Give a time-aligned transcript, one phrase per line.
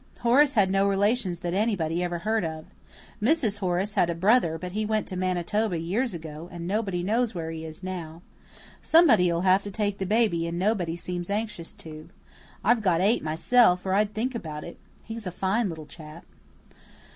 [0.21, 2.65] Horace had no relatives that anybody ever heard of.
[3.21, 3.59] Mrs.
[3.59, 7.51] Horace had a brother; but he went to Manitoba years ago, and nobody knows where
[7.51, 8.23] he is now.
[8.81, 12.09] Somebody'll have to take the baby and nobody seems anxious to.
[12.63, 14.79] I've got eight myself, or I'd think about it.
[15.03, 16.25] He's a fine little chap."